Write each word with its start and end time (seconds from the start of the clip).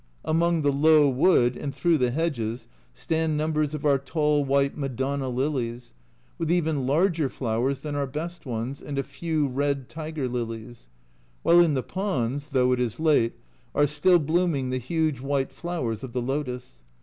Among 0.25 0.63
the 0.63 0.71
low 0.73 1.07
wood, 1.07 1.55
and 1.55 1.75
through 1.75 1.99
the 1.99 2.09
hedges, 2.09 2.67
stand 2.91 3.37
numbers 3.37 3.75
of 3.75 3.85
our 3.85 3.99
tall 3.99 4.43
white" 4.43 4.75
Madonna 4.75 5.29
lilies," 5.29 5.93
with 6.39 6.49
even 6.51 6.87
larger 6.87 7.29
flowers 7.29 7.83
than 7.83 7.93
our 7.93 8.07
best 8.07 8.43
ones, 8.43 8.81
and 8.81 8.97
a 8.97 9.03
few 9.03 9.47
red 9.47 9.89
tiger 9.89 10.27
lilies; 10.27 10.87
while 11.43 11.59
in 11.59 11.75
the 11.75 11.83
ponds, 11.83 12.47
though 12.47 12.71
it 12.71 12.79
is 12.79 12.99
late, 12.99 13.33
are 13.75 13.85
still 13.85 14.17
blooming 14.17 14.71
the 14.71 14.79
huge 14.79 15.19
white 15.19 15.51
flowers 15.51 16.03
of 16.03 16.13
the 16.13 16.21
lotus. 16.23 16.81